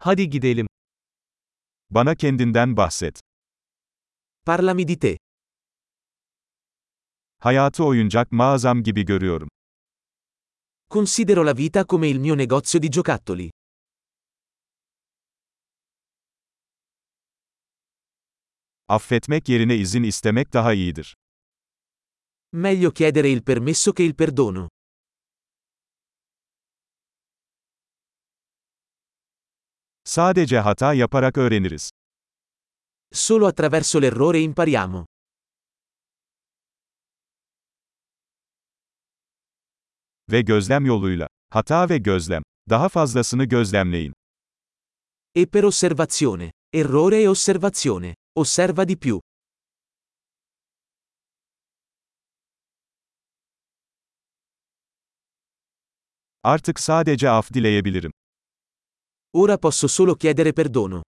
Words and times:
Hadi 0.00 0.30
gidelim. 0.30 0.66
Bana 1.90 2.14
kendinden 2.14 2.76
bahset. 2.76 3.20
Parlami 4.46 4.88
di 4.88 4.98
te. 4.98 5.18
Hayatı 7.38 7.84
oyuncak 7.84 8.32
mağazam 8.32 8.82
gibi 8.82 9.04
görüyorum. 9.04 9.48
Considero 10.90 11.46
la 11.46 11.56
vita 11.56 11.84
come 11.86 12.08
il 12.08 12.18
mio 12.18 12.36
negozio 12.36 12.82
di 12.82 12.90
giocattoli. 12.90 13.50
Affetmek 18.88 19.48
yerine 19.48 19.76
izin 19.76 20.02
istemek 20.02 20.52
daha 20.52 20.72
iyidir. 20.72 21.16
Meglio 22.52 22.90
chiedere 22.92 23.28
il 23.28 23.42
permesso 23.42 23.92
che 23.92 24.02
il 24.04 24.14
perdono. 24.14 24.68
Sadece 30.08 30.58
hata 30.58 30.94
yaparak 30.94 31.38
öğreniriz. 31.38 31.90
Solo 33.12 33.46
attraverso 33.46 34.02
l'errore 34.02 34.40
impariamo. 34.40 35.06
Ve 40.30 40.40
gözlem 40.40 40.86
yoluyla. 40.86 41.28
Hata 41.50 41.88
ve 41.88 41.98
gözlem. 41.98 42.42
Daha 42.70 42.88
fazlasını 42.88 43.44
gözlemleyin. 43.44 44.12
E 45.34 45.46
per 45.46 45.62
osservazione. 45.62 46.52
Errore 46.74 47.22
e 47.22 47.28
osservazione. 47.28 48.14
Osserva 48.34 48.88
di 48.88 48.96
più. 48.98 49.20
Artık 56.42 56.80
sadece 56.80 57.30
af 57.30 57.54
dileyebilirim. 57.54 58.12
Ora 59.34 59.58
posso 59.58 59.88
solo 59.88 60.14
chiedere 60.16 60.52
perdono. 60.52 61.02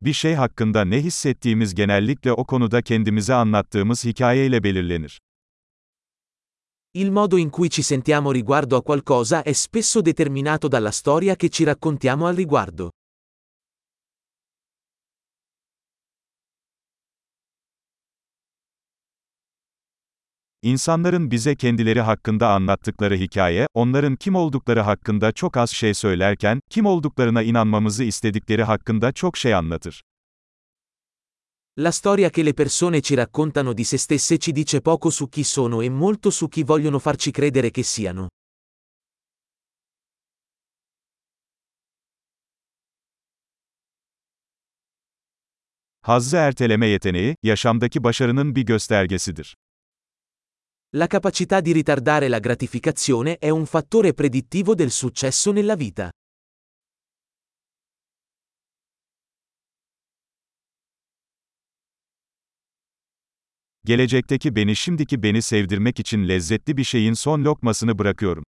Bir 0.00 0.12
şey 0.12 0.34
hakkında 0.34 0.84
ne 0.84 1.02
hissettiğimiz 1.02 1.74
genellikle 1.74 2.32
o 2.32 2.44
konuda 2.44 2.82
kendimize 2.82 3.34
anlattığımız 3.34 4.04
hikayeyle 4.04 4.62
belirlenir. 4.62 5.18
Il 6.94 7.10
modo 7.10 7.38
in 7.38 7.50
cui 7.50 7.68
ci 7.70 7.82
sentiamo 7.82 8.32
riguardo 8.32 8.76
a 8.76 8.82
qualcosa 8.82 9.42
è 9.42 9.52
spesso 9.52 10.00
determinato 10.00 10.68
dalla 10.68 10.90
storia 10.90 11.36
che 11.36 11.48
ci 11.48 11.64
raccontiamo 11.64 12.26
al 12.26 12.34
riguardo. 12.36 12.90
İnsanların 20.62 21.30
bize 21.30 21.54
kendileri 21.54 22.00
hakkında 22.00 22.48
anlattıkları 22.48 23.16
hikaye, 23.16 23.66
onların 23.74 24.16
kim 24.16 24.34
oldukları 24.34 24.80
hakkında 24.80 25.32
çok 25.32 25.56
az 25.56 25.70
şey 25.70 25.94
söylerken, 25.94 26.60
kim 26.70 26.86
olduklarına 26.86 27.42
inanmamızı 27.42 28.04
istedikleri 28.04 28.64
hakkında 28.64 29.12
çok 29.12 29.36
şey 29.36 29.54
anlatır. 29.54 30.02
La 31.78 31.92
storia 31.92 32.30
che 32.30 32.46
le 32.46 32.52
persone 32.52 33.02
ci 33.02 33.16
raccontano 33.16 33.76
di 33.76 33.84
se 33.84 33.98
stesse 33.98 34.38
ci 34.38 34.56
dice 34.56 34.80
poco 34.80 35.10
su 35.10 35.28
chi 35.30 35.44
sono 35.44 35.82
e 35.82 35.90
molto 35.90 36.30
su 36.30 36.48
chi 36.48 36.64
vogliono 36.64 36.98
farci 36.98 37.32
credere 37.32 37.70
che 37.70 37.82
siano. 37.82 38.28
Hazzı 46.02 46.36
erteleme 46.36 46.86
yeteneği, 46.86 47.36
yaşamdaki 47.42 48.04
başarının 48.04 48.54
bir 48.54 48.62
göstergesidir. 48.62 49.54
La 50.96 51.06
capacità 51.06 51.60
di 51.60 51.72
ritardare 51.72 52.28
la 52.28 52.38
gratificazione 52.38 53.36
è 53.36 53.50
un 53.50 53.66
fattore 53.66 54.14
predittivo 54.14 54.74
del 54.74 54.90
successo 54.90 55.52
nella 55.52 55.76
vita. 55.76 56.10
Gelecekteki 63.82 64.54
beni 64.54 64.76
şimdiki 64.76 65.22
beni 65.22 65.42
sevdirmek 65.42 65.98
için 65.98 66.28
lezzetli 66.28 66.76
bir 66.76 66.84
şeyin 66.84 67.12
son 67.12 67.44
lokmasını 67.44 67.98
bırakıyorum. 67.98 68.44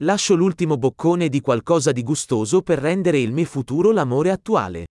Lascio 0.00 0.36
l'ultimo 0.36 0.82
boccone 0.82 1.32
di 1.32 1.40
qualcosa 1.40 1.92
di 1.92 2.04
gustoso 2.04 2.62
per 2.62 2.78
rendere 2.78 3.18
il 3.18 3.32
me 3.32 3.44
futuro 3.44 3.94
l'amore 3.94 4.32
attuale. 4.32 4.86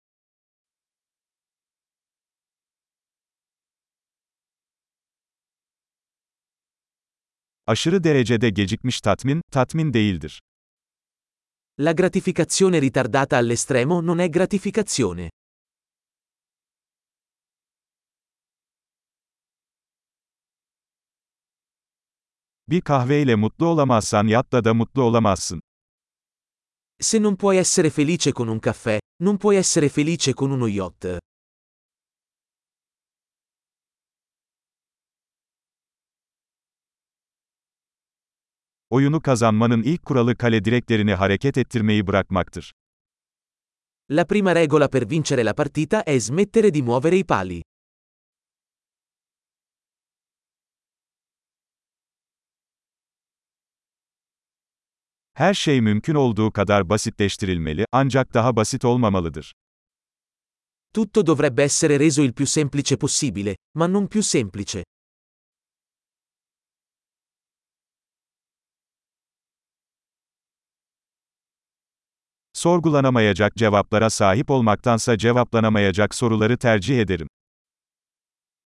Aşırı 7.67 8.03
derecede 8.03 8.49
gecikmiş 8.49 9.01
tatmin, 9.01 9.41
tatmin 9.51 9.93
değildir. 9.93 10.41
La 11.79 11.91
gratificazione 11.91 12.81
ritardata 12.81 13.37
all'estremo 13.37 14.01
non 14.05 14.17
è 14.19 14.27
gratificazione. 14.31 15.29
Bir 22.67 22.81
kahveyle 22.81 23.35
mutlu 23.35 23.65
olamazsan 23.65 24.27
yatta 24.27 24.63
da 24.63 24.73
mutlu 24.73 25.01
olamazsın. 25.03 25.61
Se 27.01 27.19
non 27.19 27.35
puoi 27.35 27.57
essere 27.57 27.89
felice 27.89 28.31
con 28.31 28.47
un 28.47 28.59
caffè, 28.59 28.99
non 29.23 29.37
puoi 29.37 29.55
essere 29.55 29.89
felice 29.89 30.33
con 30.33 30.51
uno 30.51 30.67
yacht. 30.67 31.19
Oyunu 38.89 39.21
kazanmanın 39.21 39.83
ilk 39.83 40.05
kuralı 40.05 40.35
kale 40.37 40.65
direklerini 40.65 41.13
hareket 41.13 41.57
ettirmeyi 41.57 42.07
bırakmaktır. 42.07 42.73
La 44.11 44.25
prima 44.25 44.55
regola 44.55 44.87
per 44.87 45.09
vincere 45.09 45.45
la 45.45 45.53
partita 45.53 46.03
è 46.03 46.19
smettere 46.19 46.73
di 46.73 46.81
muovere 46.81 47.17
i 47.17 47.23
pali. 47.23 47.61
Her 55.33 55.53
şey 55.53 55.81
mümkün 55.81 56.15
olduğu 56.15 56.51
kadar 56.51 56.89
basitleştirilmeli, 56.89 57.85
ancak 57.91 58.33
daha 58.33 58.55
basit 58.55 58.85
olmamalıdır. 58.85 59.53
Tutto 60.93 61.27
dovrebbe 61.27 61.63
essere 61.63 61.99
reso 61.99 62.23
il 62.23 62.33
più 62.33 62.45
semplice 62.45 62.97
possibile, 62.97 63.55
ma 63.75 63.87
non 63.87 64.07
più 64.07 64.23
semplice. 64.23 64.83
Sorgulanamayacak 72.57 73.55
cevaplara 73.55 74.09
sahip 74.09 74.49
olmaktansa 74.49 75.17
cevaplanamayacak 75.17 76.15
soruları 76.15 76.57
tercih 76.57 76.99
ederim. 76.99 77.27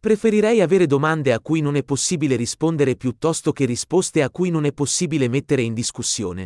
Preferirei 0.03 0.63
avere 0.63 0.89
domande 0.89 1.33
a 1.33 1.39
cui 1.39 1.61
non 1.61 1.75
è 1.75 1.83
possibile 1.83 2.35
rispondere 2.35 2.95
piuttosto 2.95 3.51
che 3.51 3.65
risposte 3.65 4.23
a 4.23 4.29
cui 4.29 4.49
non 4.49 4.65
è 4.65 4.71
possibile 4.71 5.27
mettere 5.27 5.61
in 5.61 5.75
discussione. 5.75 6.45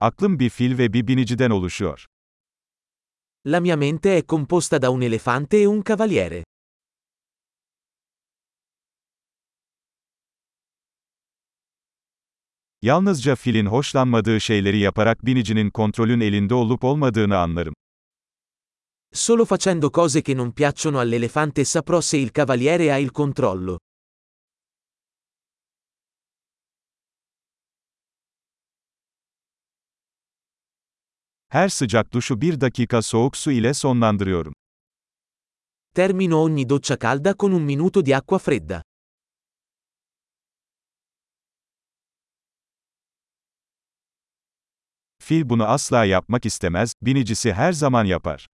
Aklım 0.00 0.38
bir 0.38 0.50
fil 0.50 0.78
ve 0.78 0.92
bir 0.92 1.06
biniciden 1.06 1.50
oluşuyor. 1.50 2.04
La 3.46 3.60
mia 3.60 3.76
mente 3.76 4.16
è 4.16 4.24
composta 4.24 4.78
da 4.78 4.90
un 4.90 5.02
elefante 5.02 5.56
e 5.56 5.66
un 5.66 5.82
cavaliere. 5.82 6.42
Yalnızca 12.82 13.36
filin 13.36 13.66
hoşlanmadığı 13.66 14.40
şeyleri 14.40 14.78
yaparak 14.78 15.26
binicinin 15.26 15.70
kontrolün 15.70 16.20
elinde 16.20 16.54
olup 16.54 16.84
olmadığını 16.84 17.38
anlarım. 17.38 17.74
Solo 19.12 19.44
facendo 19.44 19.90
cose 19.94 20.22
che 20.22 20.36
non 20.36 20.50
piacciono 20.50 20.98
all'elefante 20.98 21.64
saprò 21.64 22.00
se 22.00 22.18
il 22.18 22.30
cavaliere 22.38 22.90
ha 22.92 22.98
il 22.98 23.10
controllo. 23.10 23.78
Her 31.48 31.68
sıcak 31.68 32.12
duşu 32.12 32.40
bir 32.40 32.60
dakika 32.60 33.02
soğuk 33.02 33.36
su 33.36 33.50
ile 33.50 33.74
sonlandırıyorum. 33.74 34.54
Termino 35.94 36.36
ogni 36.36 36.68
doccia 36.68 36.98
calda 36.98 37.34
con 37.34 37.52
un 37.52 37.62
minuto 37.62 38.06
di 38.06 38.16
acqua 38.16 38.38
fredda. 38.38 38.82
Fil 45.24 45.48
bunu 45.48 45.64
asla 45.64 46.04
yapmak 46.04 46.46
istemez, 46.46 46.92
binicisi 47.02 47.52
her 47.52 47.72
zaman 47.72 48.04
yapar. 48.04 48.46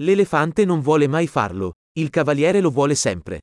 L'elefante 0.00 0.66
non 0.66 0.80
vuole 0.84 1.08
mai 1.08 1.26
farlo, 1.26 1.72
il 1.98 2.10
cavaliere 2.10 2.60
lo 2.60 2.70
vuole 2.70 2.94
sempre. 2.94 3.40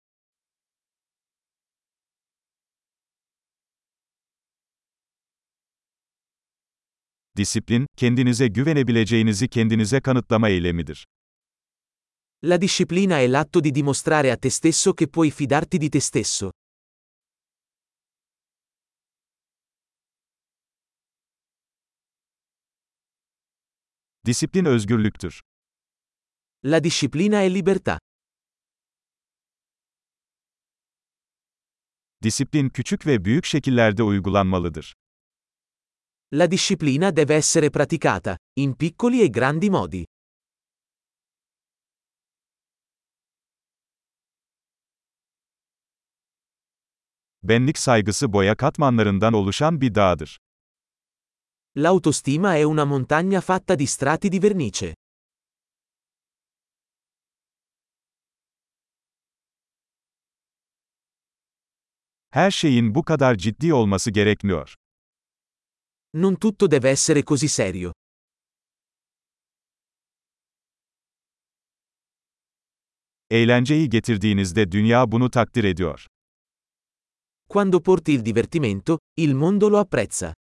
Disiplin, 7.38 7.86
kendinize 7.98 8.48
güvenebileceğinizi 8.48 9.48
kendinize 9.48 10.02
kanıtlama 10.02 10.50
eylemidir. 10.50 11.06
La 12.44 12.62
disciplina 12.62 13.20
è 13.20 13.28
l'atto 13.28 13.60
di 13.60 13.72
dimostrare 13.72 14.32
a 14.32 14.38
te 14.38 14.50
stesso 14.50 14.94
che 14.94 15.08
puoi 15.08 15.32
fidarti 15.32 15.78
di 15.78 15.90
te 15.90 16.00
stesso. 16.00 16.50
Disiplin 24.28 24.66
özgürlüktür. 24.66 25.42
La 26.66 26.84
disciplina 26.84 27.44
è 27.44 27.54
libertà. 27.54 28.00
Disiplin 32.24 32.70
küçük 32.70 33.06
ve 33.06 33.26
büyük 33.26 33.46
şekillerde 33.46 34.04
uygulanmalıdır. 34.04 34.94
La 36.34 36.52
disciplina 36.52 37.16
deve 37.16 37.36
essere 37.36 37.70
praticata, 37.70 38.38
in 38.56 38.74
piccoli 38.74 39.22
e 39.22 39.28
grandi 39.28 39.70
modi. 39.70 40.06
Benlik 47.44 47.78
saygısı 47.78 48.34
boya 48.34 48.56
katmanlarından 48.56 49.34
oluşan 49.34 49.82
bir 49.82 49.96
dağdır. 49.96 50.40
L'autostima 51.76 52.56
è 52.56 52.62
una 52.62 52.86
montagna 52.86 53.42
fatta 53.42 53.74
di 53.74 53.88
strati 53.88 54.30
di 54.30 54.38
vernice. 54.38 54.94
Her 62.30 62.52
şeyin 62.52 62.96
bu 62.96 63.04
kadar 63.04 63.38
ciddi 63.38 63.74
olması 63.74 64.12
gerekmiyor. 64.12 64.76
Non 66.14 66.36
tutto 66.36 66.72
deve 66.72 66.90
essere 66.90 67.24
così 67.24 67.48
serio. 67.48 67.92
Eğlenceyi 73.30 73.90
getirdiğinizde 73.90 74.72
dünya 74.72 75.12
bunu 75.12 75.30
takdir 75.32 75.64
ediyor. 75.64 76.08
Quando 77.50 77.82
porti 77.84 78.12
il 78.12 78.26
divertimento, 78.26 79.00
il 79.18 79.34
mondo 79.34 79.70
lo 79.70 79.78
apprezza. 79.78 80.34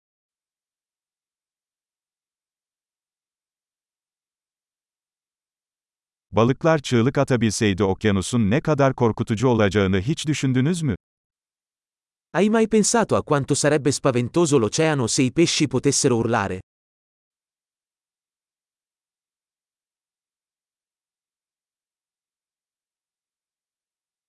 Balıklar 6.36 6.80
çığlık 6.80 7.18
atabilseydi 7.18 7.84
okyanusun 7.84 8.50
ne 8.50 8.62
kadar 8.62 8.94
korkutucu 8.94 9.48
olacağını 9.48 10.02
hiç 10.02 10.28
düşündünüz 10.28 10.82
mü? 10.82 10.96
Hai 12.32 12.50
mai 12.50 12.68
pensato 12.68 13.16
a 13.16 13.22
quanto 13.22 13.56
sarebbe 13.56 13.92
spaventoso 13.92 14.62
l'oceano 14.62 15.08
se 15.08 15.24
i 15.24 15.32
pesci 15.32 15.68
potessero 15.68 16.16
urlare? 16.16 16.62